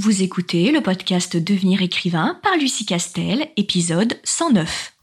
[0.00, 4.94] Vous écoutez le podcast Devenir écrivain par Lucie Castel, épisode 109.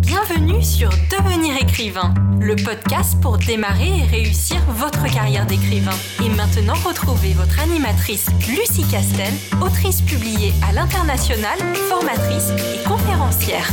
[0.00, 5.94] Bienvenue sur Devenir écrivain, le podcast pour démarrer et réussir votre carrière d'écrivain.
[6.24, 11.58] Et maintenant, retrouvez votre animatrice Lucie Castel, autrice publiée à l'international,
[11.90, 13.68] formatrice et conférencière.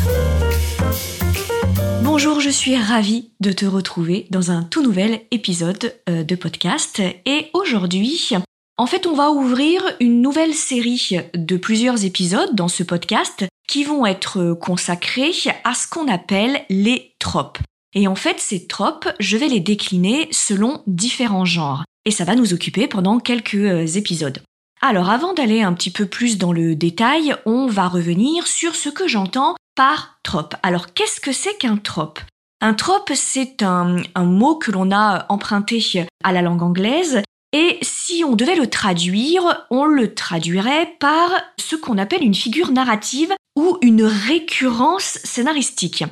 [2.03, 7.01] Bonjour, je suis ravie de te retrouver dans un tout nouvel épisode euh, de podcast.
[7.25, 8.33] Et aujourd'hui,
[8.77, 13.85] en fait, on va ouvrir une nouvelle série de plusieurs épisodes dans ce podcast qui
[13.85, 15.31] vont être consacrés
[15.63, 17.59] à ce qu'on appelle les tropes.
[17.93, 21.85] Et en fait, ces tropes, je vais les décliner selon différents genres.
[22.03, 24.43] Et ça va nous occuper pendant quelques euh, épisodes.
[24.81, 28.89] Alors avant d'aller un petit peu plus dans le détail, on va revenir sur ce
[28.89, 30.55] que j'entends par trope.
[30.61, 32.19] Alors qu'est-ce que c'est qu'un trope?
[32.61, 37.21] Un trope, c'est un, un, mot que l'on a emprunté à la langue anglaise
[37.57, 42.69] et si on devait le traduire, on le traduirait par ce qu'on appelle une figure
[42.69, 46.03] narrative ou une récurrence scénaristique.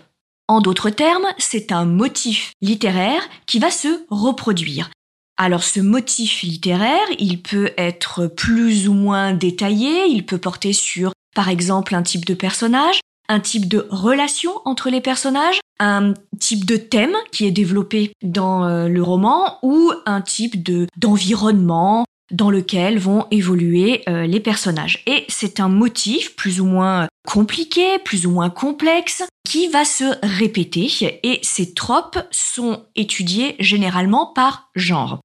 [0.48, 4.90] En d'autres termes, c'est un motif littéraire qui va se reproduire.
[5.36, 11.12] Alors ce motif littéraire, il peut être plus ou moins détaillé, il peut porter sur
[11.36, 16.66] par exemple un type de personnage, un type de relation entre les personnages, un type
[16.66, 22.50] de thème qui est développé dans euh, le roman ou un type de d'environnement dans
[22.50, 25.04] lequel vont évoluer euh, les personnages?
[25.08, 30.06] Et c'est un motif plus ou moins compliqué, plus ou moins complexe, qui va se
[30.24, 30.90] répéter
[31.24, 35.20] et ces tropes sont étudiés généralement par genre.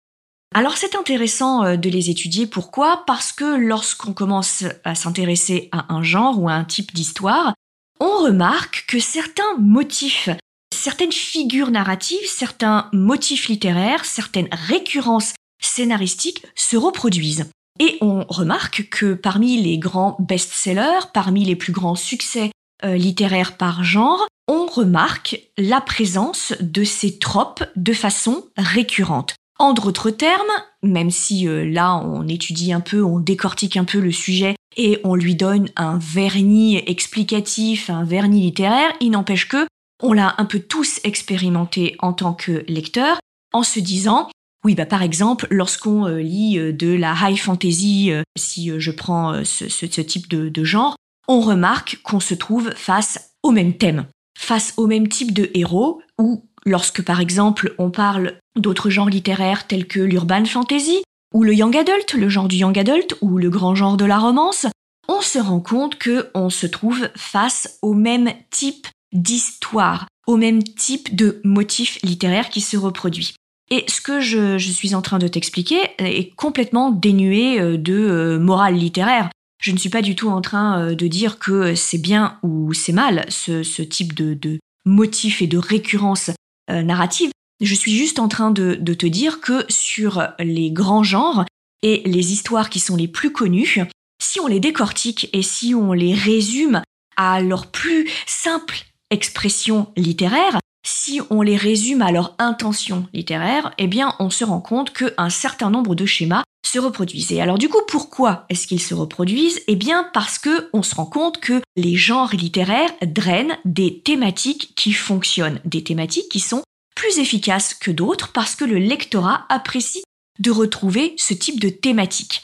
[0.54, 3.04] Alors c'est intéressant euh, de les étudier, pourquoi?
[3.06, 7.54] Parce que lorsqu'on commence à s'intéresser à un genre ou à un type d'histoire,
[8.00, 10.30] on remarque que certains motifs,
[10.74, 17.50] certaines figures narratives, certains motifs littéraires, certaines récurrences scénaristiques se reproduisent.
[17.80, 22.50] Et on remarque que parmi les grands best-sellers, parmi les plus grands succès
[22.84, 29.34] euh, littéraires par genre, on remarque la présence de ces tropes de façon récurrente.
[29.58, 30.42] En d'autres termes,
[30.82, 35.00] même si euh, là on étudie un peu, on décortique un peu le sujet et
[35.04, 39.66] on lui donne un vernis explicatif, un vernis littéraire, il n'empêche que
[40.02, 43.18] on l'a un peu tous expérimenté en tant que lecteur
[43.52, 44.30] en se disant
[44.64, 49.44] oui, bah par exemple, lorsqu'on euh, lit euh, de la high fantasy, si je prends
[49.44, 50.96] ce, type de genre,
[51.28, 54.06] on remarque qu'on se trouve face au même thème,
[54.36, 59.66] face au même type de héros, ou lorsque par exemple on parle d'autres genres littéraires
[59.66, 61.02] tels que l'urban fantasy,
[61.34, 64.18] ou le young adult, le genre du young adult, ou le grand genre de la
[64.18, 64.66] romance,
[65.08, 70.62] on se rend compte que on se trouve face au même type d'histoire, au même
[70.62, 73.34] type de motif littéraire qui se reproduit.
[73.70, 78.38] Et ce que je, suis en train de t'expliquer est complètement dénué euh, de euh,
[78.38, 79.30] morale littéraire.
[79.60, 82.72] Je ne suis pas du tout en train euh, de dire que c'est bien ou
[82.72, 86.30] c'est mal ce, type de, de motif et de récurrence
[86.70, 87.30] narrative.
[87.60, 91.44] Je suis juste en train de, te dire que sur les grands genres
[91.82, 93.84] et les histoires qui sont les plus connues,
[94.22, 96.82] si on les décortique et si on les résume
[97.16, 98.76] à leur plus simple
[99.10, 104.60] expression littéraire, si on les résume à leur intention littéraire, eh bien on se rend
[104.60, 107.32] compte qu'un certain nombre de schémas se reproduisent.
[107.32, 109.60] Et alors du coup, pourquoi est-ce qu'ils se reproduisent?
[109.66, 114.74] Eh bien parce que on se rend compte que les genres littéraires drainent des thématiques
[114.76, 116.62] qui fonctionnent, des thématiques qui sont
[116.98, 120.02] plus efficace que d'autres parce que le lectorat apprécie
[120.40, 122.42] de retrouver ce type de thématique.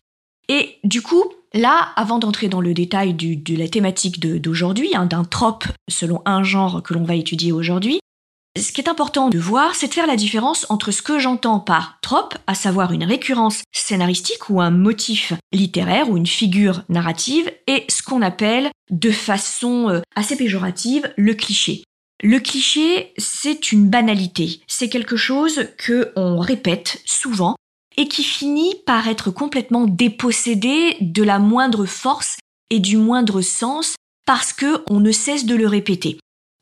[0.49, 5.25] Et du coup, là, avant d'entrer dans le détail de la thématique d'aujourd'hui, hein, d'un
[5.25, 7.99] trope selon un genre que l'on va étudier aujourd'hui,
[8.57, 11.59] ce qui est important de voir, c'est de faire la différence entre ce que j'entends
[11.59, 17.51] par trope, à savoir une récurrence scénaristique ou un motif littéraire ou une figure narrative,
[17.67, 21.83] et ce qu'on appelle de façon euh, assez péjorative le cliché.
[22.27, 24.63] Le cliché, c'est une banalité.
[24.67, 27.55] C'est quelque chose que on répète souvent
[27.99, 32.39] et qui finit par être complètement dépossédé de la moindre force
[32.71, 36.19] et du moindre sens parce que on ne cesse de le répéter.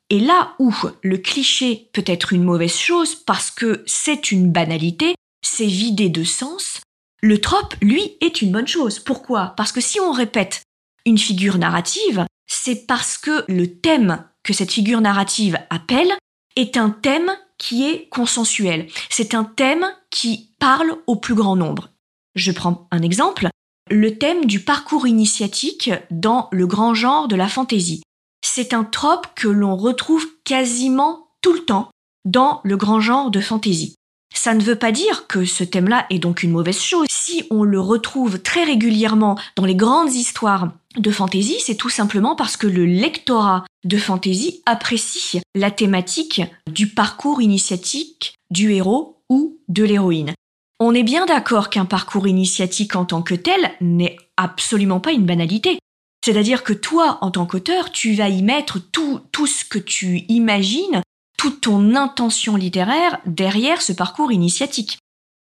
[0.09, 5.15] Et là où le cliché peut être une mauvaise chose parce que c'est une banalité,
[5.45, 6.81] c'est vidé de sens,
[7.21, 8.99] le trope, lui, est une bonne chose.
[8.99, 9.53] Pourquoi?
[9.55, 10.61] Parce que si on répète
[11.05, 16.11] une figure narrative, c'est parce que le thème que cette figure narrative appelle
[16.55, 18.87] est un thème qui est consensuel.
[19.09, 21.89] C'est un thème qui parle au plus grand nombre.
[22.35, 23.49] Je prends un exemple.
[23.89, 28.01] Le thème du parcours initiatique dans le grand genre de la fantaisie.
[28.45, 31.89] C'est un trope que l'on retrouve quasiment tout le temps
[32.25, 33.95] dans le grand genre de fantaisie.
[34.33, 37.07] Ça ne veut pas dire que ce thème-là est donc une mauvaise chose.
[37.09, 42.35] Si on le retrouve très régulièrement dans les grandes histoires de fantasy, c'est tout simplement
[42.35, 46.41] parce que le lectorat de fantasy apprécie la thématique
[46.71, 50.33] du parcours initiatique du héros ou de l'héroïne.
[50.79, 55.25] On est bien d'accord qu'un parcours initiatique en tant que tel n'est absolument pas une
[55.25, 55.79] banalité.
[56.25, 60.23] C'est-à-dire que toi, en tant qu'auteur, tu vas y mettre tout, tout ce que tu
[60.29, 61.01] imagines,
[61.49, 64.97] ton intention littéraire derrière ce parcours initiatique.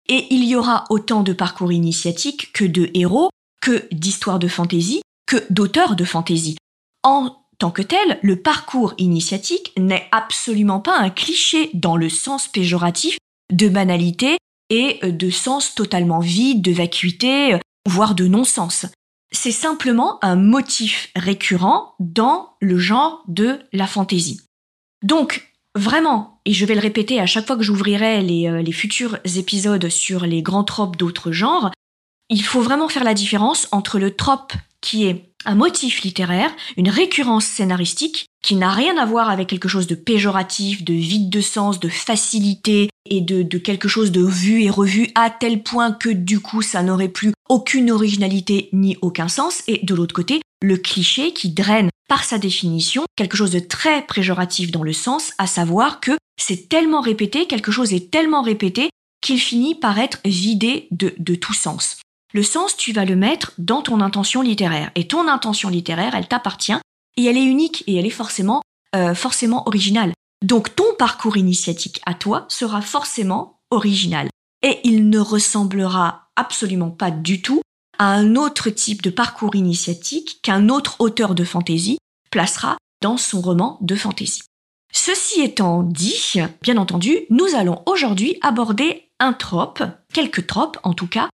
[0.08, 5.02] Et il y aura autant de parcours initiatiques que de héros, que d'histoires de fantaisie,
[5.26, 6.56] que d'auteurs de fantaisie.
[7.04, 12.48] En tant que tel, le parcours initiatique n'est absolument pas un cliché dans le sens
[12.48, 13.18] péjoratif
[13.52, 14.38] de banalité
[14.70, 17.58] et de sens totalement vide, de vacuité,
[17.88, 18.86] voire de non-sens.
[19.30, 24.40] C'est simplement un motif récurrent dans le genre de la fantaisie.
[25.02, 28.72] Donc, vraiment, et je vais le répéter à chaque fois que j'ouvrirai les, euh, les
[28.72, 31.70] futurs épisodes sur les grands tropes d'autres genres,
[32.28, 36.88] il faut vraiment faire la différence entre le trope qui est un motif littéraire, une
[36.88, 41.40] récurrence scénaristique qui n'a rien à voir avec quelque chose de péjoratif, de vide de
[41.40, 45.92] sens, de facilité et de, de, quelque chose de vu et revu à tel point
[45.92, 49.62] que du coup ça n'aurait plus aucune originalité ni aucun sens.
[49.68, 54.06] Et de l'autre côté, le cliché qui draine par sa définition quelque chose de très
[54.06, 58.90] péjoratif dans le sens, à savoir que c'est tellement répété, quelque chose est tellement répété
[59.20, 61.98] qu'il finit par être vidé de, tout sens.
[62.34, 64.90] Le sens, tu vas le mettre dans ton intention littéraire.
[64.94, 66.76] Et ton intention littéraire, elle t'appartient
[67.16, 68.62] et elle est unique et elle est forcément,
[68.96, 70.12] euh, forcément originale.
[70.42, 74.28] Donc ton parcours initiatique à toi sera forcément original.
[74.62, 77.62] Et il ne ressemblera absolument pas du tout
[77.98, 81.98] à un autre type de parcours initiatique qu'un autre auteur de fantaisie
[82.30, 84.42] placera dans son roman de fantaisie.
[84.92, 91.06] Ceci étant dit, bien entendu, nous allons aujourd'hui aborder un trope, quelques tropes en tout
[91.06, 91.28] cas,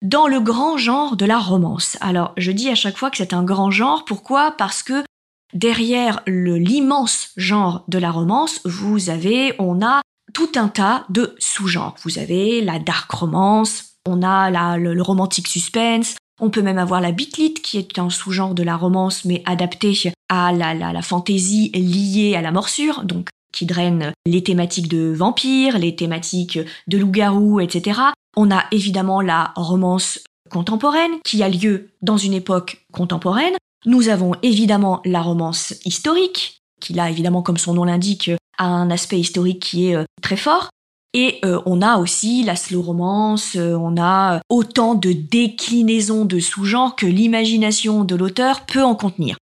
[0.00, 1.96] dans le grand genre de la romance.
[2.00, 4.52] Alors, je dis à chaque fois que c'est un grand genre, pourquoi?
[4.52, 5.04] Parce que
[5.52, 10.00] derrière l'immense genre de la romance, vous avez, on a
[10.32, 11.94] tout un tas de sous-genres.
[12.02, 17.12] Vous avez la dark romance, on a le, romantique suspense, on peut même avoir la
[17.12, 22.34] bitlit qui est un sous-genre de la romance mais adapté à la, la, fantaisie liée
[22.36, 28.00] à la morsure, donc qui draine les thématiques de vampires, les thématiques de loups-garous, etc.
[28.36, 30.20] On a évidemment la romance
[30.50, 33.54] contemporaine qui a lieu dans une époque contemporaine.
[33.84, 39.18] Nous avons évidemment la romance historique, qui là évidemment comme son nom l'indique un aspect
[39.18, 40.70] historique qui est euh, très fort.
[41.14, 46.38] Et euh, on a aussi la slow romance, euh, on a autant de déclinaisons de
[46.38, 49.36] sous-genres que l'imagination de l'auteur peut en contenir.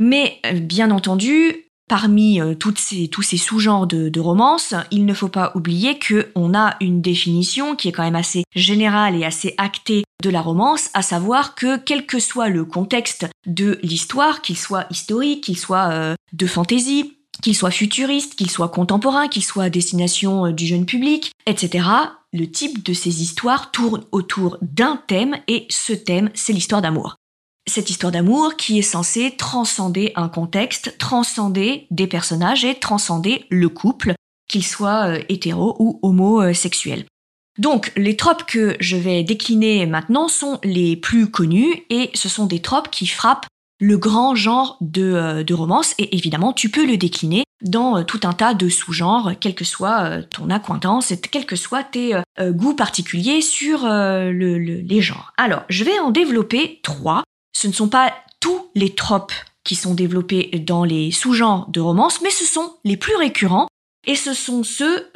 [0.00, 5.98] Mais bien entendu, parmi euh, tous ces sous-genres de, romance, il ne faut pas oublier
[5.98, 10.40] qu'on a une définition qui est quand même assez générale et assez actée de la
[10.40, 15.58] romance, à savoir que quel que soit le contexte de l'histoire, qu'il soit historique, qu'il
[15.58, 20.52] soit euh, de fantaisie, qu'il soit futuriste, qu'il soit contemporain, qu'il soit à destination euh,
[20.52, 21.88] du jeune public, etc.,
[22.34, 27.16] le type de ces histoires tourne autour d'un thème et ce thème, c'est l'histoire d'amour
[27.68, 33.68] cette histoire d'amour qui est censée transcender un contexte, transcender des personnages et transcender le
[33.68, 34.14] couple,
[34.48, 37.04] qu'il soit euh, hétéro ou homosexuel.
[37.58, 42.46] Donc, les tropes que je vais décliner maintenant sont les plus connus et ce sont
[42.46, 43.46] des tropes qui frappent
[43.82, 48.02] le grand genre de, euh, de romance et évidemment tu peux le décliner dans euh,
[48.04, 52.14] tout un tas de sous-genres, quelle que soit ton acquaintance et quels que soient tes
[52.40, 55.32] goûts particuliers sur le, les genres.
[55.36, 57.22] Alors, je vais en développer trois
[57.52, 59.32] ce ne sont pas tous les tropes
[59.64, 63.68] qui sont développés dans les sous-genres de romance, mais ce sont les plus récurrents
[64.06, 65.10] et ce sont ceux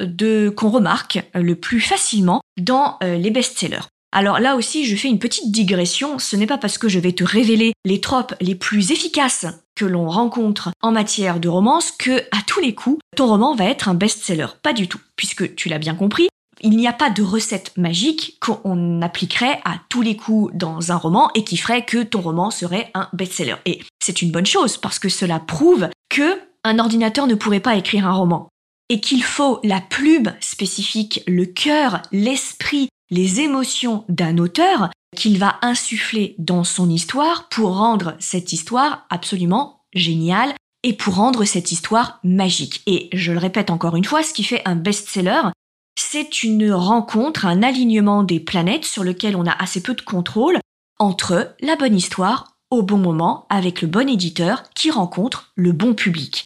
[0.55, 3.87] qu'on remarque le plus facilement dans euh, les best-sellers.
[4.11, 7.11] Alors là aussi, je fais une petite digression, ce n'est pas parce que je vais
[7.11, 9.45] te révéler les tropes les plus efficaces
[9.75, 13.65] que l'on rencontre en matière de romance que à tous les coups, ton roman va
[13.65, 14.47] être un best-seller.
[14.63, 16.29] Pas du tout, puisque tu l'as bien compris,
[16.61, 20.95] il n'y a pas de recette magique qu'on appliquerait à tous les coups dans un
[20.95, 23.57] roman et qui ferait que ton roman serait un best-seller.
[23.65, 27.75] Et c'est une bonne chose parce que cela prouve que un ordinateur ne pourrait pas
[27.75, 28.49] écrire un roman
[28.89, 35.57] et qu'il faut la plume spécifique, le cœur, l'esprit, les émotions d'un auteur qu'il va
[35.61, 42.19] insuffler dans son histoire pour rendre cette histoire absolument géniale et pour rendre cette histoire
[42.23, 42.81] magique.
[42.85, 45.41] Et je le répète encore une fois, ce qui fait un best-seller,
[45.97, 50.59] c'est une rencontre, un alignement des planètes sur lequel on a assez peu de contrôle
[50.99, 55.93] entre la bonne histoire au bon moment avec le bon éditeur qui rencontre le bon
[55.93, 56.45] public.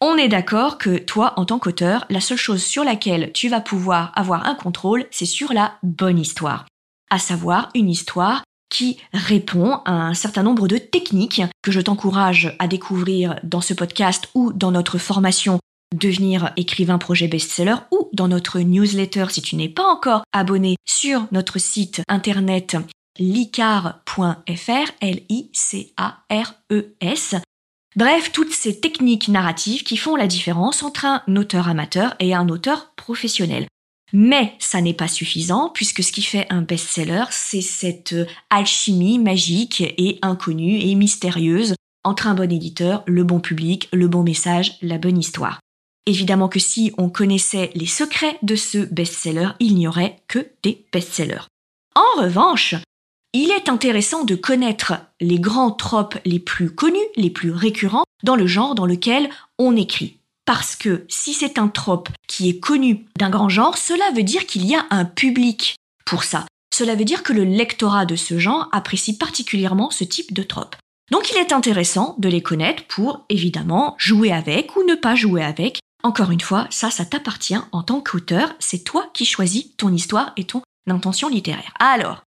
[0.00, 3.62] On est d'accord que toi, en tant qu'auteur, la seule chose sur laquelle tu vas
[3.62, 6.66] pouvoir avoir un contrôle, c'est sur la bonne histoire.
[7.10, 12.54] À savoir une histoire qui répond à un certain nombre de techniques que je t'encourage
[12.58, 15.60] à découvrir dans ce podcast ou dans notre formation
[15.94, 21.26] devenir écrivain projet best-seller ou dans notre newsletter si tu n'es pas encore abonné sur
[21.32, 22.76] notre site internet
[23.18, 25.36] licar.fr, L-I-C-A-R-E-S.
[27.96, 32.50] Bref, toutes ces techniques narratives qui font la différence entre un auteur amateur et un
[32.50, 33.66] auteur professionnel.
[34.12, 38.14] Mais ça n'est pas suffisant puisque ce qui fait un best-seller, c'est cette
[38.50, 41.74] alchimie magique et inconnue et mystérieuse
[42.04, 45.60] entre un bon éditeur, le bon public, le bon message, la bonne histoire.
[46.04, 50.84] Évidemment que si on connaissait les secrets de ce best-seller, il n'y aurait que des
[50.92, 51.48] best-sellers.
[51.94, 52.74] En revanche,
[53.32, 58.36] il est intéressant de connaître les grands tropes les plus connus, les plus récurrents dans
[58.36, 59.28] le genre dans lequel
[59.58, 60.18] on écrit.
[60.46, 64.46] Parce que si c'est un trope qui est connu d'un grand genre, cela veut dire
[64.46, 66.46] qu'il y a un public pour ça.
[66.72, 70.76] Cela veut dire que le lectorat de ce genre apprécie particulièrement ce type de trope.
[71.10, 75.42] Donc il est intéressant de les connaître pour évidemment jouer avec ou ne pas jouer
[75.42, 75.78] avec.
[76.02, 80.32] Encore une fois, ça, ça t'appartient en tant qu'auteur, c'est toi qui choisis ton histoire
[80.36, 81.72] et ton intention littéraire.
[81.80, 82.22] Alors,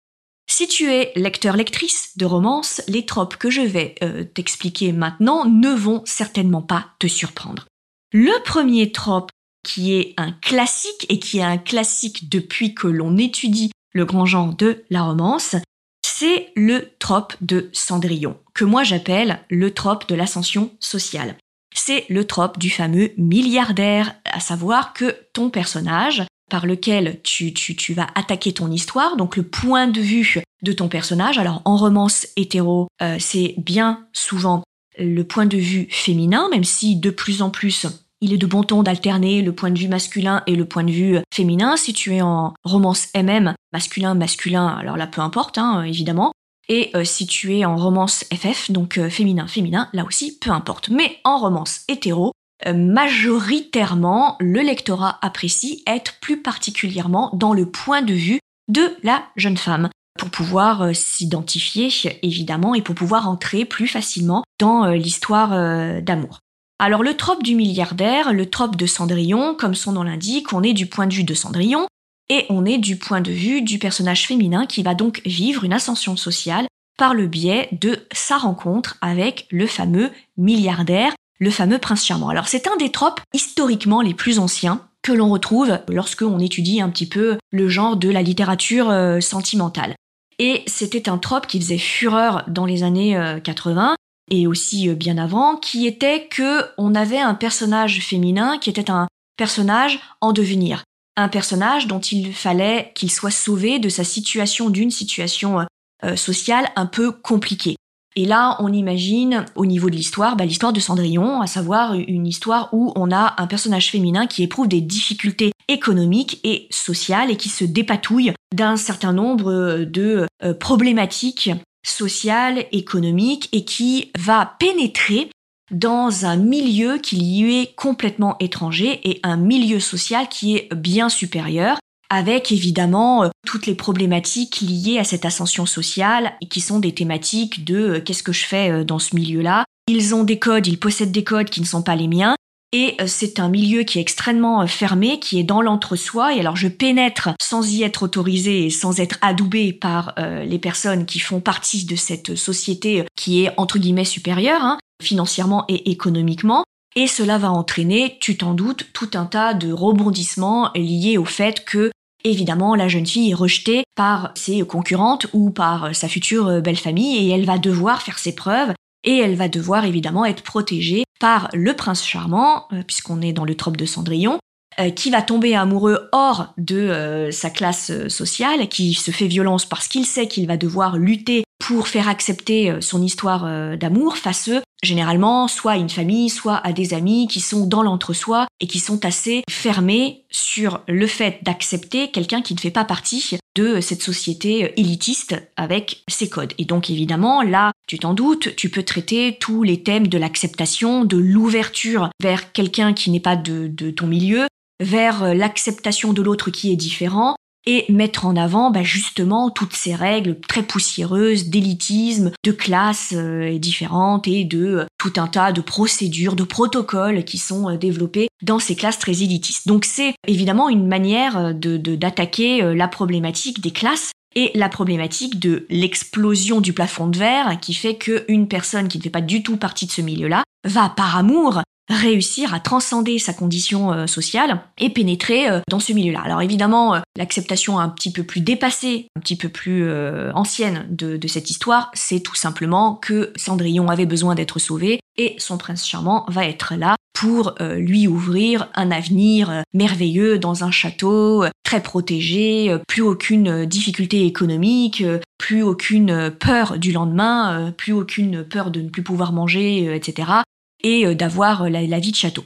[0.50, 5.70] si tu es lecteur-lectrice de romance, les tropes que je vais euh, t'expliquer maintenant ne
[5.70, 7.66] vont certainement pas te surprendre.
[8.12, 9.30] Le premier trope
[9.62, 14.24] qui est un classique et qui est un classique depuis que l'on étudie le grand
[14.24, 15.56] genre de la romance,
[16.02, 21.36] c'est le trope de Cendrillon, que moi j'appelle le trope de l'ascension sociale.
[21.74, 27.94] C'est le trope du fameux milliardaire, à savoir que ton personnage, par lequel tu, tu,
[27.94, 32.26] vas attaquer ton histoire, donc le point de vue de ton personnage, alors en romance
[32.36, 34.62] hétéro, euh, c'est bien souvent
[34.98, 37.86] le point de vue féminin, même si de plus en plus
[38.20, 40.90] il est de bon ton d'alterner le point de vue masculin et le point de
[40.90, 41.76] vue féminin.
[41.76, 46.32] Si tu es en romance MM, masculin, masculin, alors là peu importe, hein, évidemment.
[46.68, 50.50] Et euh, si tu es en romance FF, donc euh, féminin, féminin, là aussi peu
[50.50, 50.90] importe.
[50.90, 52.32] Mais en romance hétéro,
[52.66, 59.56] majoritairement, le lectorat apprécie être plus particulièrement dans le point de vue de la jeune
[59.56, 59.88] femme
[60.18, 61.90] pour pouvoir euh, s'identifier
[62.22, 66.40] évidemment et pour pouvoir entrer plus facilement dans euh, l'histoire euh, d'amour.
[66.78, 70.74] Alors le trope du milliardaire, le trope de Cendrillon, comme son nom l'indique, on est
[70.74, 71.86] du point de vue de Cendrillon
[72.28, 75.72] et on est du point de vue du personnage féminin qui va donc vivre une
[75.72, 76.66] ascension sociale
[76.98, 82.28] par le biais de sa rencontre avec le fameux milliardaire, le fameux prince charmant.
[82.28, 86.80] Alors c'est un des tropes historiquement les plus anciens que l'on retrouve lorsque on étudie
[86.80, 89.94] un petit peu le genre de la littérature sentimentale.
[90.38, 93.94] Et c'était un trope qui faisait fureur dans les années 80 euh,
[94.30, 98.90] et aussi euh, bien avant, qui était que on avait un personnage féminin qui était
[98.90, 100.84] un personnage en devenir,
[101.16, 105.66] un personnage dont il fallait qu'il soit sauvé de sa situation, d'une situation
[106.04, 107.76] euh, sociale un peu compliquée.
[108.18, 112.26] Et là, on imagine au niveau de l'histoire, bah, l'histoire de Cendrillon, à savoir une
[112.26, 117.36] histoire où on a un personnage féminin qui éprouve des difficultés économiques et sociales et
[117.36, 121.52] qui se dépatouille d'un certain nombre de euh, problématiques
[121.86, 125.30] sociales, économiques et qui va pénétrer
[125.70, 131.08] dans un milieu qui lui est complètement étranger et un milieu social qui est bien
[131.08, 131.78] supérieur
[132.10, 136.94] avec évidemment euh, toutes les problématiques liées à cette ascension sociale et qui sont des
[136.94, 139.64] thématiques de euh, qu'est-ce que je fais euh, dans ce milieu-là.
[139.88, 142.34] Ils ont des codes, ils possèdent des codes qui ne sont pas les miens.
[142.72, 146.34] Et c'est un milieu qui est extrêmement fermé, qui est dans l'entre-soi.
[146.34, 151.06] Et alors je pénètre sans y être autorisé et sans être adoubé par les personnes
[151.06, 156.62] qui font partie de cette société qui est entre guillemets supérieure, hein, financièrement et économiquement.
[157.00, 161.64] Et cela va entraîner, tu t'en doutes, tout un tas de rebondissements liés au fait
[161.64, 161.92] que
[162.24, 167.16] Évidemment, la jeune fille est rejetée par ses concurrentes ou par sa future belle famille
[167.16, 168.72] et elle va devoir faire ses preuves
[169.04, 173.44] et elle va devoir évidemment être protégée par le prince charmant, euh, puisqu'on est dans
[173.44, 174.38] le trope de Cendrillon,
[174.78, 179.64] euh, qui va tomber amoureux hors de euh, sa classe sociale, qui se fait violence
[179.64, 184.50] parce qu'il sait qu'il va devoir lutter pour faire accepter son histoire d'amour face
[184.82, 188.78] généralement soit à une famille, soit à des amis qui sont dans l'entre-soi et qui
[188.78, 194.02] sont assez fermés sur le fait d'accepter quelqu'un qui ne fait pas partie de cette
[194.02, 196.54] société élitiste avec ses codes.
[196.58, 201.04] Et donc évidemment, là, tu t'en doutes, tu peux traiter tous les thèmes de l'acceptation,
[201.04, 204.46] de l'ouverture vers quelqu'un qui n'est pas de, de ton milieu,
[204.80, 207.34] vers l'acceptation de l'autre qui est différent,
[207.68, 213.58] et mettre en avant bah, justement toutes ces règles très poussiéreuses d'élitisme, de classes euh,
[213.58, 218.28] différentes et de euh, tout un tas de procédures, de protocoles qui sont euh, développés
[218.40, 219.68] dans ces classes très élitistes.
[219.68, 226.62] Donc c'est évidemment une manière d'attaquer la problématique des classes et la problématique de l'explosion
[226.62, 229.86] du plafond de verre qui fait qu'une personne qui ne fait pas du tout partie
[229.86, 235.48] de ce milieu-là va par amour réussir à transcender sa condition euh, sociale et pénétrer
[235.48, 236.20] euh, dans ce milieu-là.
[236.24, 239.88] Alors évidemment, euh, l'acceptation un petit peu plus dépassée, un petit peu plus
[240.34, 245.34] ancienne de, de, cette histoire, c'est tout simplement que Cendrillon avait besoin d'être sauvé et
[245.38, 251.44] son prince charmant va être là pour lui ouvrir un avenir merveilleux dans un château
[251.64, 255.02] très protégé, plus aucune difficulté économique,
[255.38, 260.42] plus aucune peur du lendemain, plus aucune peur de ne plus pouvoir manger, etc
[260.82, 262.44] et euh, d'avoir euh, la, vie de château.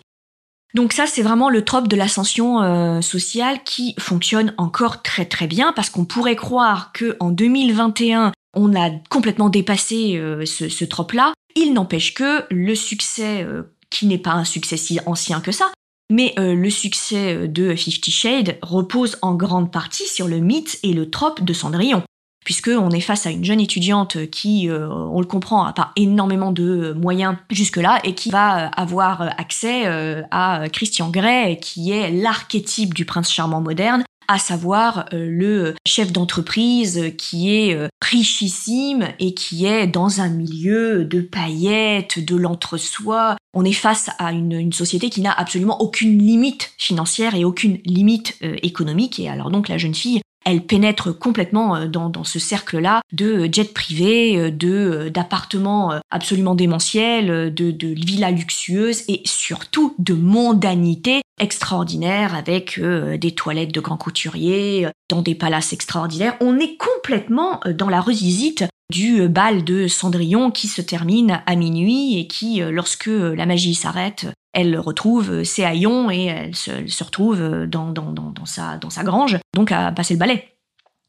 [0.75, 5.47] Donc ça, c'est vraiment le trope de l'ascension euh, sociale qui fonctionne encore très très
[5.47, 11.33] bien parce qu'on pourrait croire que en 2021, on a complètement dépassé ce, ce trope-là.
[11.57, 13.47] Il n'empêche que le succès,
[13.89, 15.73] qui n'est pas un succès si ancien que ça,
[16.11, 21.09] mais le succès de Fifty Shades repose en grande partie sur le mythe et le
[21.09, 22.03] trope de Cendrillon
[22.45, 26.53] puisqu'on est face à une jeune étudiante qui, euh, on le comprend, n'a pas énormément
[26.53, 32.11] de moyens jusque-là et qui va euh, avoir accès euh, à Christian Grey, qui est
[32.11, 39.67] l'archétype du prince charmant moderne, à savoir le chef d'entreprise qui est richissime et qui
[39.67, 43.37] est dans un milieu de paillettes, de l'entre-soi.
[43.53, 48.39] On est face à une société qui n'a absolument aucune limite financière et aucune limite
[48.63, 49.19] économique.
[49.19, 53.65] Et alors donc la jeune fille elle pénètre complètement euh, dans, ce cercle-là de jets
[53.65, 61.23] privés, euh, de euh, d'appartements absolument démentiels, de, de villas luxueuses et surtout de mondanité
[61.41, 66.37] extraordinaire avec des toilettes de grands couturiers, dans des palaces extraordinaires.
[66.41, 72.19] On est complètement dans la revisite du bal de Cendrillon qui se termine à minuit
[72.19, 77.91] et qui, lorsque la magie s'arrête, elle retrouve ses haillons et elle se, retrouve dans,
[77.91, 80.53] dans, sa, grange, donc à passer le balai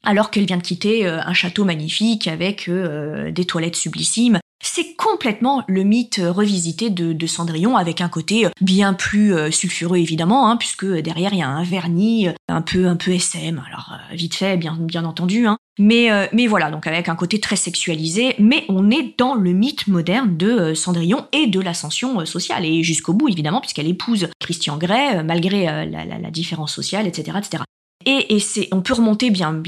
[0.04, 4.40] alors qu'elle vient de quitter euh, un château magnifique avec euh, des toilettes sublissimes.
[4.66, 10.50] C'est complètement le mythe revisité de, Cendrillon avec un côté bien plus euh, sulfureux évidemment,
[10.50, 14.36] hein, puisque derrière il y a un vernis un peu un peu SM, alors vite
[14.36, 15.58] fait bien bien entendu, hein.
[15.80, 19.88] mais mais voilà donc avec un côté très sexualisé, mais on est dans le mythe
[19.88, 25.24] moderne de Cendrillon et de l'ascension sociale et jusqu'au bout évidemment puisqu'elle épouse Christian Grey
[25.24, 27.64] malgré la, la, différence sociale, etc., etc.
[28.06, 28.38] Et,
[28.72, 29.62] on peut remonter bien,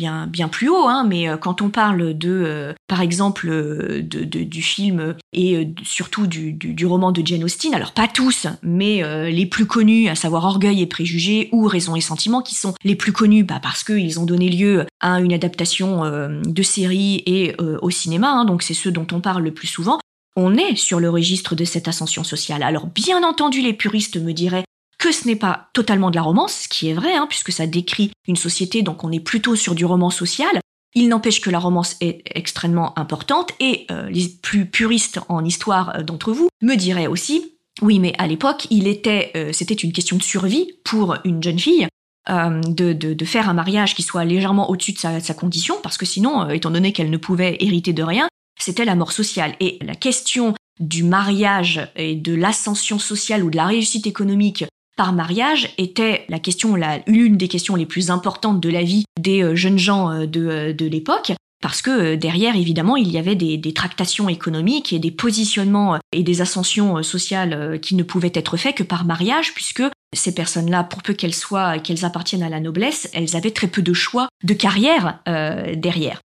[0.52, 5.16] plus haut, hein, mais euh, quand on parle de, euh, par exemple, euh, du film
[5.34, 10.16] et surtout du, roman de Jane Austen, alors pas tous, mais les plus connus, à
[10.16, 13.84] savoir Orgueil et Préjugés ou Raison et Sentiment, qui sont les plus connus bah, parce
[13.84, 16.04] qu'ils ont donné lieu à une adaptation
[16.44, 20.00] de série et au cinéma, hein, donc c'est ceux dont on parle le plus souvent.
[20.36, 22.62] On est sur le registre de cette ascension sociale.
[22.62, 24.66] Alors bien entendu, les puristes me diraient
[24.98, 27.68] que ce n'est pas totalement de la romance, ce qui est vrai, hein, puisque ça
[27.68, 30.60] décrit une société, donc on est plutôt sur du roman social.
[30.94, 35.96] Il n'empêche que la romance est extrêmement importante, et euh, les plus puristes en histoire
[35.96, 39.92] euh, d'entre vous me diraient aussi, oui, mais à l'époque, il était, euh, c'était une
[39.92, 41.88] question de survie pour une jeune fille.
[42.28, 46.08] de, de, faire un mariage qui soit légèrement au-dessus de sa, sa, condition, parce que
[46.08, 48.28] sinon, étant donné qu'elle ne pouvait hériter de rien,
[48.60, 49.56] c'était la mort sociale.
[49.60, 55.14] Et la question du mariage et de l'ascension sociale ou de la réussite économique par
[55.14, 56.76] mariage était la question,
[57.08, 60.74] l'une des questions les plus importantes de la vie des euh, jeunes gens euh, euh,
[60.74, 61.34] de, l'époque.
[61.62, 66.42] Parce que derrière, évidemment, il y avait des, tractations économiques et des positionnements et des
[66.42, 69.82] ascensions sociales qui ne pouvaient être faits que par mariage, puisque
[70.14, 73.82] ces personnes-là, pour peu qu'elles soient, qu'elles appartiennent à la noblesse, elles avaient très peu
[73.82, 76.22] de choix de carrière derrière.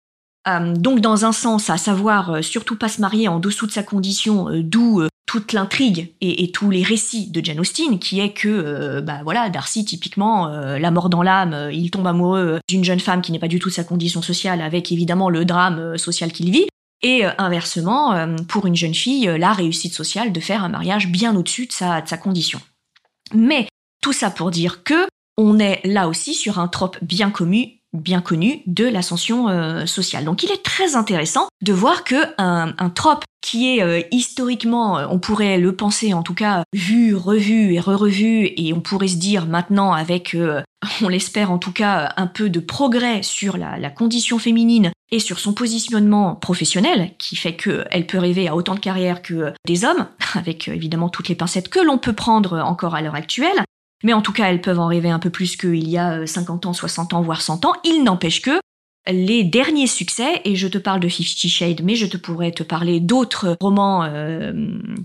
[0.76, 4.48] donc dans un sens, à savoir surtout pas se marier en dessous de sa condition,
[4.64, 9.20] d'où toute l'intrigue et, tous les récits de Jane Austen, qui est que, euh, bah
[9.24, 13.22] voilà, Darcy, typiquement, euh, la mort dans l'âme, euh, il tombe amoureux d'une jeune femme
[13.22, 16.68] qui n'est pas du tout sa condition sociale, avec évidemment le drame social qu'il vit.
[17.04, 21.68] Et inversement, pour une jeune fille, la réussite sociale de faire un mariage bien au-dessus
[21.68, 22.60] de sa, de sa condition.
[23.36, 23.68] Mais
[24.02, 25.06] tout ça pour dire que
[25.38, 30.26] on est là aussi sur un trope bien connu bien connu de l'ascension euh, sociale.
[30.26, 35.08] Donc il est très intéressant de voir que un, trope qui est euh, historiquement, euh,
[35.10, 39.16] on pourrait le penser en tout cas, vu, revu et re-revu, et on pourrait se
[39.16, 40.36] dire maintenant avec,
[41.02, 45.20] on l'espère en tout cas, un peu de progrès sur la, la, condition féminine et
[45.20, 49.86] sur son positionnement professionnel, qui fait qu'elle peut rêver à autant de carrières que des
[49.86, 53.64] hommes, avec évidemment toutes les pincettes que l'on peut prendre encore à l'heure actuelle,
[54.04, 56.66] mais en tout cas, elles peuvent en rêver un peu plus qu'il y a 50
[56.66, 57.74] ans, 60 ans, voire 100 ans.
[57.84, 58.60] Il n'empêche que
[59.10, 62.64] les derniers succès, et je te parle de Fifty Shades, mais je te pourrais te
[62.64, 64.52] parler d'autres romans euh,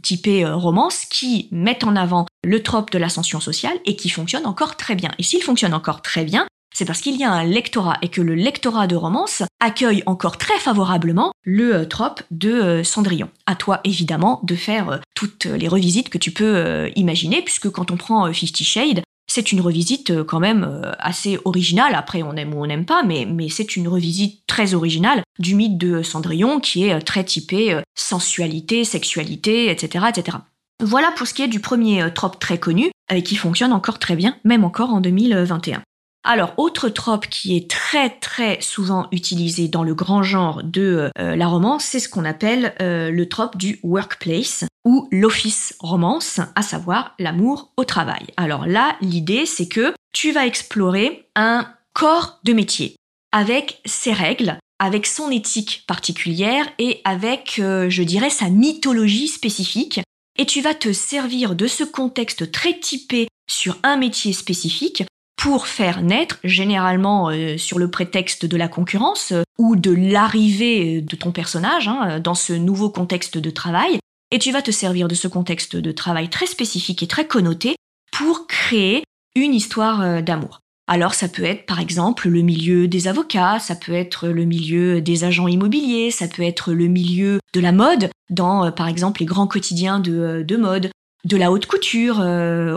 [0.03, 4.47] typés euh, romance qui mettent en avant le trope de l'ascension sociale et qui fonctionnent
[4.47, 5.13] encore très bien.
[5.19, 8.21] Et s'ils fonctionnent encore très bien, c'est parce qu'il y a un lectorat et que
[8.21, 13.29] le lectorat de romance accueille encore très favorablement le euh, trope de Cendrillon.
[13.47, 17.97] À toi évidemment de faire toutes les revisites que tu peux imaginer, puisque quand on
[17.97, 19.03] prend Fifty Shades,
[19.35, 21.95] c'est une revisite euh, quand même euh, assez originale.
[21.95, 25.79] Après, on aime ou on n'aime pas, mais, c'est une revisite très originale du mythe
[25.79, 30.39] de Cendrillon qui est euh, très typé sensualité, sexualité, etc., etc.
[30.83, 34.17] Voilà pour ce qui est du premier trope très connu et qui fonctionne encore très
[34.17, 35.83] bien, même encore en 2021.
[36.25, 41.35] Alors, autre trope qui est très très souvent utilisé dans le grand genre de euh,
[41.35, 46.63] la romance, c'est ce qu'on appelle euh, le trope du workplace ou l'office romance, à
[46.63, 48.25] savoir l'amour au travail.
[48.37, 52.95] Alors là, l'idée c'est que tu vas explorer un corps de métier
[53.33, 60.01] avec ses règles, avec son éthique particulière et avec, euh, je dirais, sa mythologie spécifique.
[60.39, 65.05] Et tu vas te servir de ce contexte très typé sur un métier spécifique
[65.43, 71.01] pour faire naître, généralement euh, sur le prétexte de la concurrence euh, ou de l'arrivée
[71.01, 73.99] de ton personnage hein, dans ce nouveau contexte de travail,
[74.31, 77.75] et tu vas te servir de ce contexte de travail très spécifique et très connoté
[78.17, 79.03] pour créer
[79.35, 80.61] une histoire euh, d'amour.
[80.87, 85.01] Alors ça peut être par exemple le milieu des avocats, ça peut être le milieu
[85.01, 89.27] des agents immobiliers, ça peut être le milieu de la mode, dans par exemple les
[89.27, 90.91] grands quotidiens de, de mode,
[91.25, 92.21] de la haute couture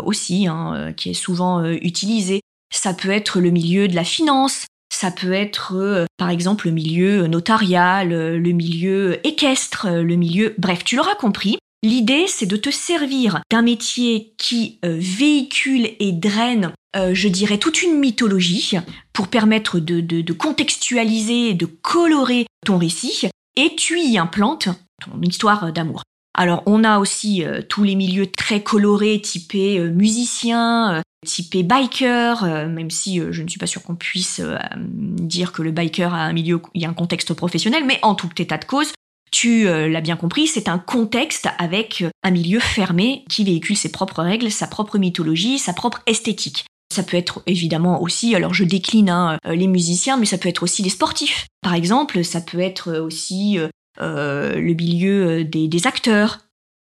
[0.04, 2.42] aussi, hein, qui est souvent utilisé.
[2.76, 6.74] Ça peut être le milieu de la finance, ça peut être euh, par exemple le
[6.74, 10.56] milieu notarial, euh, le milieu équestre, euh, le milieu...
[10.58, 11.58] Bref, tu l'auras compris.
[11.84, 18.00] L'idée, c'est de te servir d'un métier qui véhicule et draine, je dirais, toute une
[18.00, 18.78] mythologie
[19.14, 25.72] pour permettre de, de contextualiser, de colorer ton récit, et tu y implantes ton histoire
[25.72, 26.02] d'amour.
[26.34, 32.90] Alors on a aussi tous les milieux très colorés, typés musiciens, typé biker, euh, même
[32.90, 36.22] si euh, je ne suis pas sûre qu'on puisse euh, dire que le biker a
[36.22, 38.94] un milieu, il y a un contexte professionnel, mais en tout état de cause,
[39.32, 44.24] tu l'as bien compris, c'est un contexte avec un milieu fermé qui véhicule ses propres
[44.24, 46.64] règles, sa propre mythologie, sa propre esthétique.
[46.94, 50.64] Ça peut être évidemment aussi, alors je décline hein, les musiciens, mais ça peut être
[50.64, 51.48] aussi les sportifs.
[51.62, 53.58] Par exemple, ça peut être aussi
[54.00, 56.46] le milieu des acteurs,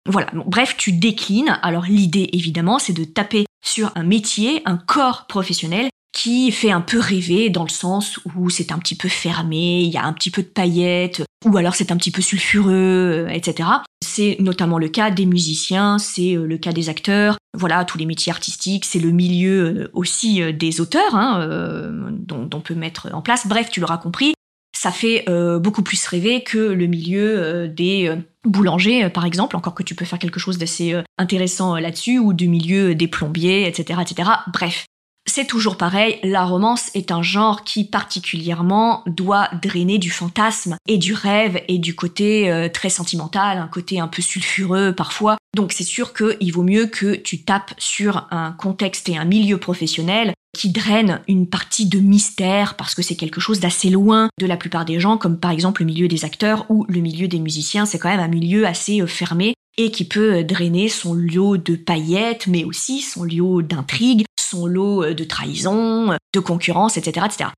[0.09, 1.59] voilà, bref, tu déclines.
[1.63, 6.83] Alors l'idée, évidemment, c'est de taper sur un métier, un corps professionnel qui fait un
[6.83, 10.13] peu rêver dans le sens où c'est un petit peu fermé, il y a un
[10.13, 13.69] petit peu de paillettes, ou alors c'est un petit peu sulfureux, euh, etc.
[14.05, 18.05] C'est notamment le cas des musiciens, c'est euh, le cas des acteurs, voilà, tous les
[18.05, 23.23] métiers artistiques, c'est le milieu euh, aussi des auteurs hein, dont, on peut mettre en
[23.23, 23.47] place.
[23.47, 24.35] Bref, tu l'auras compris,
[24.77, 25.25] ça fait
[25.61, 28.15] beaucoup plus rêver que le milieu des
[28.47, 32.33] euh, boulangers, par exemple, encore que tu peux faire quelque chose d'assez intéressant là-dessus, ou
[32.33, 34.31] du milieu des plombiers, etc., etc.
[34.53, 34.87] Bref,
[35.25, 40.99] c'est toujours pareil, la romance est un genre qui particulièrement doit drainer du fantasme et
[40.99, 45.37] du rêve et du côté très sentimental, un côté un peu sulfureux parfois.
[45.55, 49.59] Donc c'est sûr qu'il vaut mieux que tu tapes sur un contexte et un milieu
[49.59, 54.47] professionnel qui draine une partie de mystère parce que c'est quelque chose d'assez loin de
[54.47, 57.39] la plupart des gens, comme par exemple le milieu des acteurs ou le milieu des
[57.39, 57.87] musiciens.
[57.87, 61.57] C'est quand même un milieu assez euh, fermé et qui peut euh, drainer son lot
[61.57, 67.27] de paillettes, mais aussi son lot d'intrigues, son lot euh, de trahison, de concurrence, etc.,
[67.27, 67.51] etc.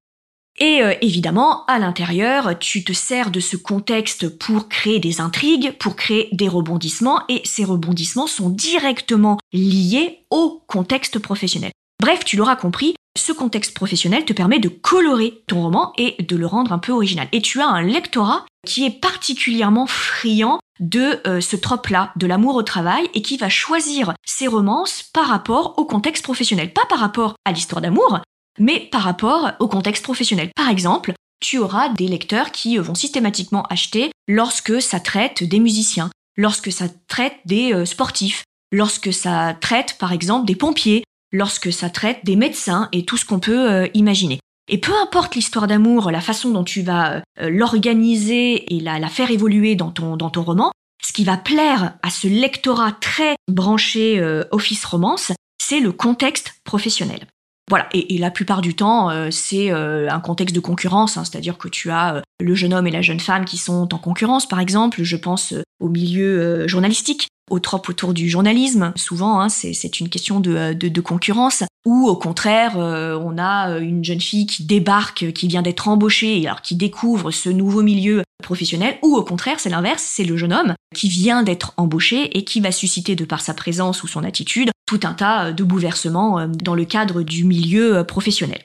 [0.61, 5.97] Et évidemment, à l'intérieur, tu te sers de ce contexte pour créer des intrigues, pour
[5.97, 11.73] créer des rebondissements, et ces rebondissements sont directement liés au contexte professionnel.
[12.05, 16.37] Bref, tu l'auras compris, ce contexte professionnel te permet de colorer ton roman et de
[16.37, 17.29] le rendre un peu original.
[17.33, 22.57] Et tu as un lectorat qui est particulièrement friand de euh, ce trope-là, de l'amour
[22.57, 26.75] au travail, et qui va choisir ses romances par rapport au contexte professionnel.
[26.75, 28.21] Pas par rapport à l'histoire d'amour,
[28.59, 30.51] mais par rapport au contexte professionnel.
[30.55, 36.11] Par exemple, tu auras des lecteurs qui vont systématiquement acheter lorsque ça traite des musiciens,
[36.37, 41.03] lorsque ça traite des euh, sportifs, lorsque ça traite par exemple des pompiers,
[41.35, 44.39] lorsque ça traite des médecins et tout ce qu'on peut euh, imaginer.
[44.69, 49.31] Et peu importe l'histoire d'amour, la façon dont tu vas euh, l'organiser et la, faire
[49.31, 50.71] évoluer dans ton, dans ton roman,
[51.03, 56.55] ce qui va plaire à ce lectorat très branché euh, office romance, c'est le contexte
[56.65, 57.27] professionnel.
[57.69, 61.91] Voilà, et, la plupart du temps, c'est un contexte de concurrence, hein, c'est-à-dire que tu
[61.91, 65.17] as le jeune homme et la jeune femme qui sont en concurrence, par exemple, je
[65.17, 68.93] pense au milieu journalistique, aux tropes autour du journalisme.
[68.97, 71.63] Souvent, hein, c'est une question de, de, concurrence.
[71.85, 76.47] Ou au contraire, euh, on a une jeune fille qui débarque, qui vient d'être embauchée,
[76.47, 78.97] alors qui découvre ce nouveau milieu professionnel.
[79.03, 82.61] Ou au contraire, c'est l'inverse, c'est le jeune homme qui vient d'être embauché et qui
[82.61, 86.75] va susciter, de par sa présence ou son attitude, tout un tas de bouleversements dans
[86.75, 88.63] le cadre du milieu professionnel.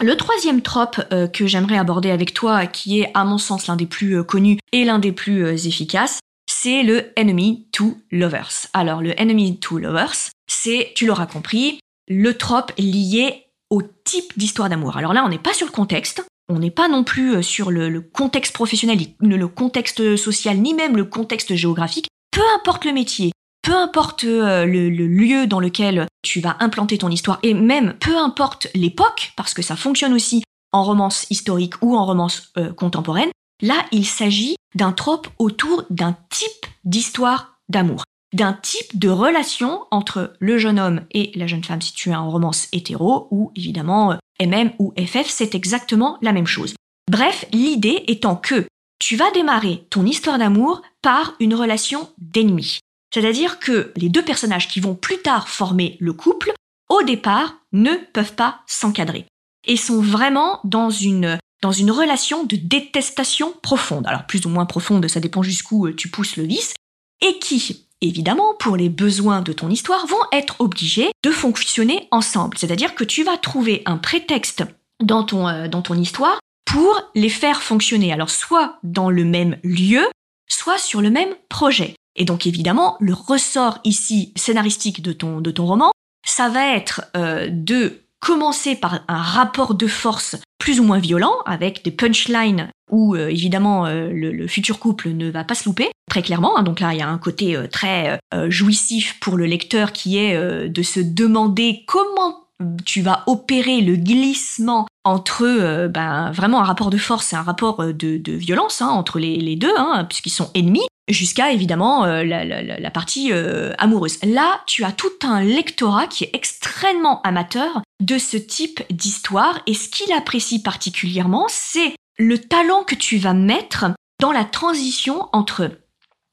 [0.00, 3.76] Le troisième trope euh, que j'aimerais aborder avec toi, qui est à mon sens l'un
[3.76, 6.18] des plus euh, connus et l'un des plus euh, efficaces,
[6.64, 8.68] c'est le enemy to lovers.
[8.72, 14.70] Alors le enemy to lovers, c'est, tu l'auras compris, le trope lié au type d'histoire
[14.70, 14.96] d'amour.
[14.96, 18.00] Alors là, on n'est pas sur le contexte, on n'est pas non plus sur le,
[18.00, 22.08] contexte professionnel, le contexte social, ni même le contexte géographique.
[22.30, 27.10] Peu importe le métier, peu importe le, le, lieu dans lequel tu vas implanter ton
[27.10, 31.94] histoire, et même peu importe l'époque, parce que ça fonctionne aussi en romance historique ou
[31.94, 33.30] en romance euh, contemporaine,
[33.64, 40.34] là il s'agit d'un trope autour d'un type d'histoire d'amour, d'un type de relation entre
[40.38, 44.72] le jeune homme et la jeune femme si tu en romance hétéro, ou évidemment MM
[44.78, 46.74] ou FF, c'est exactement la même chose.
[47.10, 48.66] Bref, l'idée étant que
[48.98, 52.80] tu vas démarrer ton histoire d'amour par une relation d'ennemi.
[53.12, 56.52] C'est-à-dire que les deux personnages qui vont plus tard former le couple,
[56.88, 59.26] au départ, ne peuvent pas s'encadrer.
[59.66, 64.06] Et sont vraiment dans une, dans une relation de détestation profonde.
[64.06, 66.74] Alors plus ou moins profonde, ça dépend jusqu'où euh, tu pousses le vice.
[67.22, 72.58] Et qui, évidemment, pour les besoins de ton histoire, vont être obligés de fonctionner ensemble.
[72.58, 74.62] C'est-à-dire que tu vas trouver un prétexte
[75.02, 78.12] dans ton, euh, dans ton histoire pour les faire fonctionner.
[78.12, 80.06] Alors soit dans le même lieu,
[80.46, 81.94] soit sur le même projet.
[82.14, 85.92] Et donc évidemment, le ressort ici scénaristique de ton, de ton roman,
[86.26, 91.34] ça va être euh, de commencer par un rapport de force plus ou moins violent,
[91.44, 95.90] avec des punchlines où euh, évidemment euh, le, futur couple ne va pas se louper,
[96.08, 96.56] très clairement.
[96.56, 96.62] Hein.
[96.62, 100.82] donc là, il y a un côté très jouissif pour le lecteur qui est de
[100.82, 102.46] se demander comment
[102.86, 107.84] tu vas opérer le glissement entre ben, vraiment un rapport de force et un rapport
[107.84, 113.30] de, violence hein, entre les, deux, hein, puisqu'ils sont ennemis, jusqu'à évidemment euh, la, partie
[113.32, 114.18] euh, amoureuse.
[114.22, 119.74] Là, tu as tout un lectorat qui est extrêmement amateur de ce type d'histoire et
[119.74, 123.86] ce qu'il apprécie particulièrement, c'est le talent que tu vas mettre
[124.20, 125.70] dans la transition entre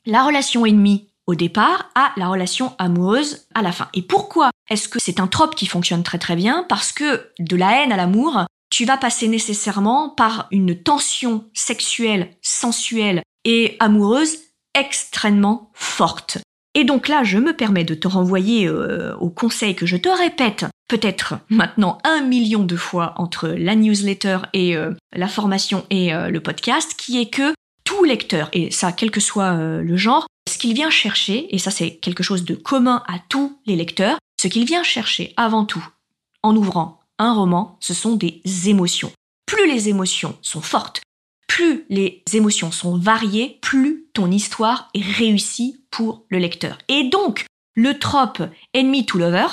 [0.06, 3.90] la relation ennemie au départ à la relation amoureuse à la fin.
[3.94, 6.66] Et pourquoi est-ce que c'est un trope qui fonctionne très très bien?
[6.68, 12.32] Parce que de la haine à l'amour, tu vas passer nécessairement par une tension sexuelle,
[12.42, 14.38] sensuelle et amoureuse
[14.74, 16.38] extrêmement forte.
[16.74, 20.10] Et donc là, je me permets de te renvoyer euh, au conseil que je te
[20.10, 26.14] répète peut-être maintenant un million de fois entre la newsletter et euh, la formation et
[26.14, 27.54] euh, le podcast, qui est que
[27.84, 31.72] tout lecteur, et ça quel que soit le genre, ce qu'il vient chercher, et ça
[31.72, 35.86] c'est quelque chose de commun à tous les lecteurs, ce qu'il vient chercher avant tout
[36.42, 39.12] en ouvrant un roman, ce sont des émotions.
[39.46, 41.02] Plus les émotions sont fortes,
[41.52, 46.78] plus les émotions sont variées, plus ton histoire est réussie pour le lecteur.
[46.88, 48.42] Et donc, le trope
[48.74, 49.48] ennemi to lover,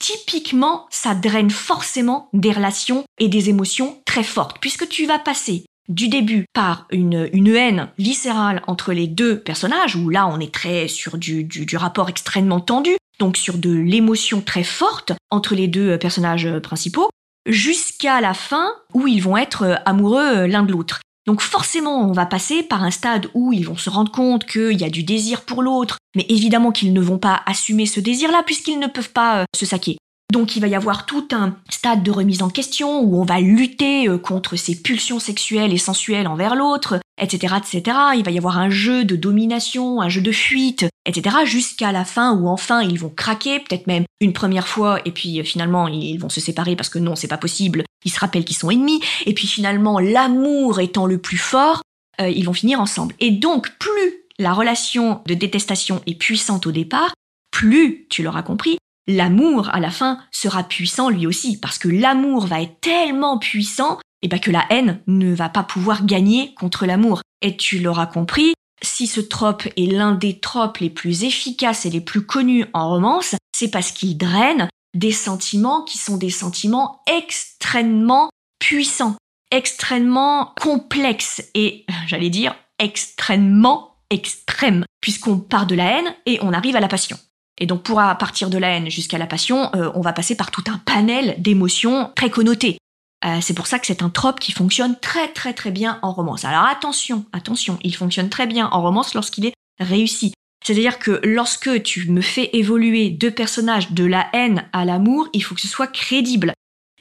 [0.00, 5.64] typiquement, ça draine forcément des relations et des émotions très fortes, puisque tu vas passer
[5.88, 10.88] du début par une, haine viscérale entre les deux personnages, où là on est très
[10.88, 15.96] sur du, du rapport extrêmement tendu, donc sur de l'émotion très forte entre les deux
[15.96, 17.08] personnages principaux,
[17.46, 21.02] jusqu'à la fin où ils vont être amoureux l'un de l'autre.
[21.26, 24.80] Donc forcément, on va passer par un stade où ils vont se rendre compte qu'il
[24.80, 28.42] y a du désir pour l'autre, mais évidemment qu'ils ne vont pas assumer ce désir-là
[28.44, 29.98] puisqu'ils ne peuvent pas euh, se saquer.
[30.32, 33.40] Donc il va y avoir tout un stade de remise en question où on va
[33.40, 37.96] lutter euh, contre ces pulsions sexuelles et sensuelles envers l'autre, etc., etc.
[38.16, 41.36] Il va y avoir un jeu de domination, un jeu de fuite, etc.
[41.44, 45.38] Jusqu'à la fin où enfin ils vont craquer, peut-être même une première fois, et puis
[45.38, 47.84] euh, finalement ils vont se séparer parce que non, c'est pas possible.
[48.04, 51.82] Ils se rappellent qu'ils sont ennemis, et puis finalement l'amour étant le plus fort,
[52.20, 53.14] euh, ils vont finir ensemble.
[53.20, 57.14] Et donc plus la relation de détestation est puissante au départ,
[57.50, 62.46] plus, tu l'auras compris, l'amour à la fin sera puissant lui aussi, parce que l'amour
[62.46, 66.86] va être tellement puissant et ben que la haine ne va pas pouvoir gagner contre
[66.86, 67.20] l'amour.
[67.42, 71.90] Et tu l'auras compris, si ce trope est l'un des tropes les plus efficaces et
[71.90, 77.02] les plus connus en romance, c'est parce qu'il draine des sentiments qui sont des sentiments
[77.06, 79.16] extrêmement puissants,
[79.50, 86.76] extrêmement complexes et, j'allais dire, extrêmement extrêmes, puisqu'on part de la haine et on arrive
[86.76, 87.18] à la passion.
[87.58, 90.50] Et donc pour partir de la haine jusqu'à la passion, euh, on va passer par
[90.50, 92.78] tout un panel d'émotions très connotées.
[93.24, 96.12] Euh, c'est pour ça que c'est un trope qui fonctionne très très très bien en
[96.12, 96.44] romance.
[96.44, 100.32] Alors attention, attention, il fonctionne très bien en romance lorsqu'il est réussi.
[100.64, 105.42] C'est-à-dire que lorsque tu me fais évoluer deux personnages de la haine à l'amour, il
[105.42, 106.52] faut que ce soit crédible.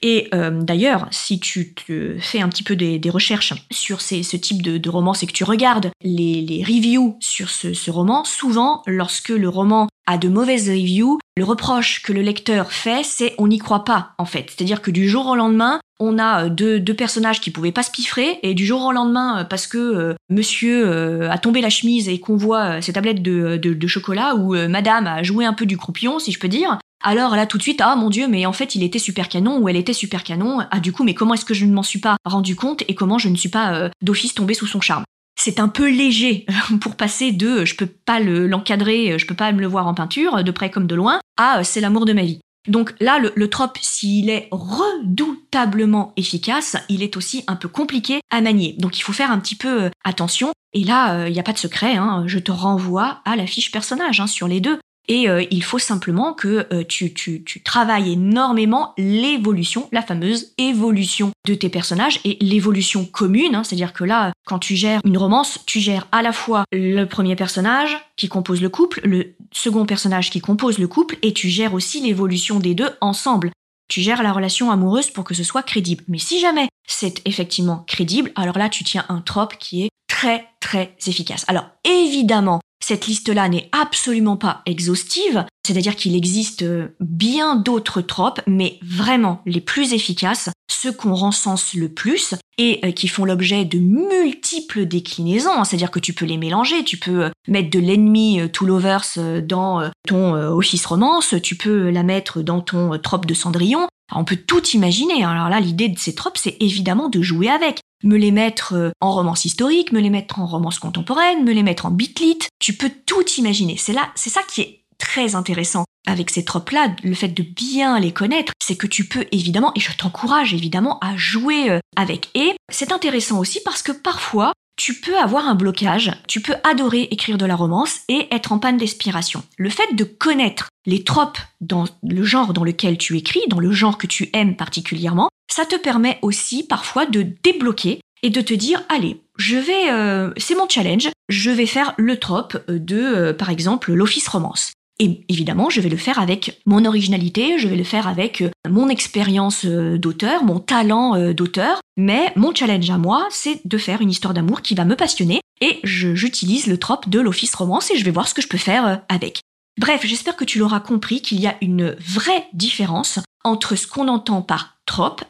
[0.01, 1.73] Et euh, d'ailleurs, si tu
[2.19, 5.89] fais un petit peu des, recherches sur ce type de, romance et que tu regardes
[6.01, 12.01] les, reviews sur ce, roman, souvent, lorsque le roman a de mauvaises reviews, le reproche
[12.01, 14.45] que le lecteur fait, c'est on n'y croit pas, en fait.
[14.49, 17.91] C'est-à-dire que du jour au lendemain, on a euh, deux, personnages qui pouvaient pas se
[17.91, 22.19] piffrer, et du jour au lendemain, euh, parce que monsieur a tombé la chemise et
[22.19, 26.31] qu'on voit ses tablettes de, chocolat, ou madame a joué un peu du croupion, si
[26.31, 28.81] je peux dire, alors là tout de suite, ah mon dieu, mais en fait il
[28.81, 30.61] était super canon ou elle était super canon.
[30.71, 32.95] Ah du coup, mais comment est-ce que je ne m'en suis pas rendu compte et
[32.95, 35.03] comment je ne suis pas euh, d'office tombé sous son charme?
[35.35, 36.45] C'est un peu léger
[36.81, 40.43] pour passer de je peux pas l'encadrer, je peux pas me le voir en peinture,
[40.43, 42.39] de près comme de loin, à c'est l'amour de ma vie.
[42.67, 48.21] Donc là, le, le trope, s'il est redoutablement efficace, il est aussi un peu compliqué
[48.31, 48.75] à manier.
[48.79, 50.51] Donc il faut faire un petit peu euh, attention.
[50.73, 52.25] Et là, il n'y a pas de secret, hein.
[52.27, 54.77] je te renvoie à la fiche personnage hein, sur les deux.
[55.07, 61.31] Et euh, il faut simplement que euh, tu, tu, travailles énormément l'évolution, la fameuse évolution
[61.47, 63.55] de tes personnages et l'évolution commune.
[63.55, 67.05] Hein, C'est-à-dire que là, quand tu gères une romance, tu gères à la fois le
[67.05, 71.49] premier personnage qui compose le couple, le second personnage qui compose le couple, et tu
[71.49, 73.51] gères aussi l'évolution des deux ensemble.
[73.87, 76.03] Tu gères la relation amoureuse pour que ce soit crédible.
[76.07, 80.47] Mais si jamais c'est effectivement crédible, alors là, tu tiens un trope qui est très
[80.59, 81.45] très efficace.
[81.47, 88.41] Alors évidemment, cette liste-là n'est absolument pas exhaustive, c'est-à-dire qu'il existe euh, bien d'autres tropes,
[88.45, 93.65] mais vraiment les plus efficaces, ceux qu'on recense le plus et euh, qui font l'objet
[93.65, 95.63] de multiples déclinaisons, hein.
[95.63, 99.89] c'est-à-dire que tu peux les mélanger, tu peux euh, mettre de l'ennemi to lovers dans
[100.07, 104.63] ton office romance, tu peux la mettre dans ton trope de Cendrillon, on peut tout
[104.75, 105.23] imaginer.
[105.23, 105.31] Hein.
[105.31, 108.91] Alors là, l'idée de ces tropes, c'est évidemment de jouer avec me les mettre euh,
[109.01, 112.39] en romance historique, me les mettre en romance contemporaine, me les mettre en bitlit.
[112.59, 113.77] Tu peux tout imaginer.
[113.77, 117.99] C'est là, c'est ça qui est très intéressant avec ces tropes-là, le fait de bien
[117.99, 122.29] les connaître, c'est que tu peux évidemment, et je t'encourage évidemment à jouer euh, avec.
[122.35, 127.03] Et c'est intéressant aussi parce que parfois, tu peux avoir un blocage, tu peux adorer
[127.11, 129.43] écrire de la romance et être en panne d'inspiration.
[129.57, 133.71] Le fait de connaître les tropes dans le genre dans lequel tu écris, dans le
[133.71, 138.53] genre que tu aimes particulièrement, ça te permet aussi parfois de débloquer et de te
[138.53, 143.33] dire allez, je vais euh, c'est mon challenge, je vais faire le trope de euh,
[143.33, 144.71] par exemple l'office romance.
[144.97, 148.49] Et évidemment, je vais le faire avec mon originalité, je vais le faire avec euh,
[148.69, 154.09] mon expérience d'auteur, mon talent d'auteur, mais mon challenge à moi, c'est de faire une
[154.09, 158.05] histoire d'amour qui va me passionner et j'utilise le trope de l'office romance et je
[158.05, 159.41] vais voir ce que je peux faire avec.
[159.77, 164.07] Bref, j'espère que tu l'auras compris qu'il y a une vraie différence entre ce qu'on
[164.07, 164.74] entend par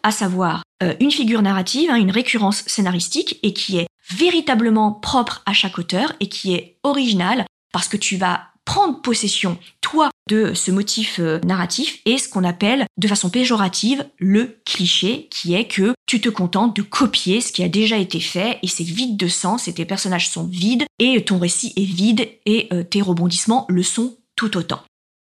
[0.03, 5.41] à savoir euh, une figure narrative, hein, une récurrence scénaristique, et qui est véritablement propre
[5.45, 10.53] à chaque auteur et qui est originale parce que tu vas prendre possession, toi, de
[10.55, 15.67] ce motif euh, narratif et ce qu'on appelle de façon péjorative le cliché, qui est
[15.67, 19.17] que tu te contentes de copier ce qui a déjà été fait et c'est vide
[19.17, 23.01] de sens et tes personnages sont vides et ton récit est vide et euh, tes
[23.01, 24.81] rebondissements le sont tout autant.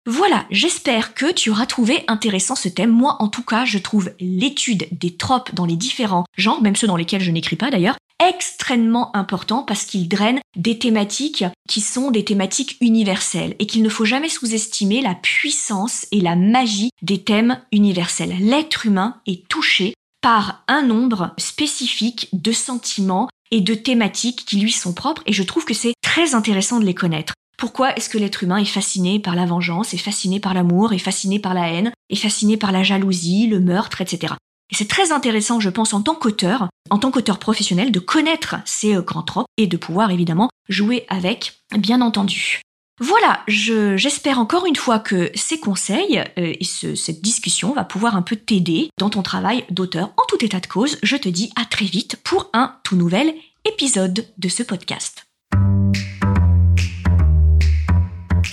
[0.09, 2.92] Voilà, j'espère que tu auras trouvé intéressant ce thème.
[2.92, 6.87] Moi, en tout cas, je trouve l'étude des tropes dans les différents genres, même ceux
[6.87, 12.12] dans lesquels je n'écris pas d'ailleurs, extrêmement important parce qu'il draine des thématiques qui sont
[12.12, 17.25] des thématiques universelles et qu'il ne faut jamais sous-estimer la puissance et la magie des
[17.25, 18.37] thèmes universels.
[18.38, 24.73] L'être humain est touché par un nombre spécifique de sentiments et de thématiques qui lui
[24.73, 27.35] sont propres et je trouve que c'est très intéressant de les connaître.
[27.57, 30.99] Pourquoi est-ce que l'être humain est fasciné par la vengeance, est fasciné par l'amour, est
[30.99, 34.35] fasciné par la haine, est fasciné par la jalousie, le meurtre, etc.
[34.71, 38.57] Et c'est très intéressant, je pense, en tant qu'auteur, en tant qu'auteur professionnel, de connaître
[38.64, 42.61] ces euh, grands tropes et de pouvoir évidemment jouer avec, bien entendu.
[42.99, 48.23] Voilà, j'espère encore une fois que ces conseils euh, et cette discussion va pouvoir un
[48.23, 50.12] peu t'aider dans ton travail d'auteur.
[50.16, 53.35] En tout état de cause, je te dis à très vite pour un tout nouvel
[53.66, 55.27] épisode de ce podcast.